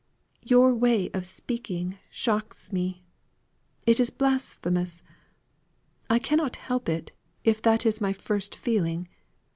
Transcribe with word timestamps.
"Your 0.43 0.73
way 0.73 1.11
of 1.11 1.27
speaking 1.27 1.99
shocks 2.09 2.71
me. 2.73 3.03
It 3.85 3.99
is 3.99 4.09
blasphemous. 4.09 5.03
I 6.09 6.17
cannot 6.17 6.55
help 6.55 6.89
it, 6.89 7.11
if 7.43 7.61
that 7.61 7.85
is 7.85 8.01
my 8.01 8.11
first 8.11 8.55
feeling. 8.55 9.09